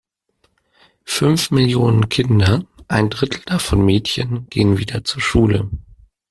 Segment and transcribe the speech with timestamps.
[1.05, 5.69] Fünf Millionen Kinder, ein Drittel davon Mädchen, gehen wieder zur Schule.